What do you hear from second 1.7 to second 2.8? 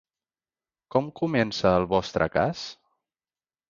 el vostre cas?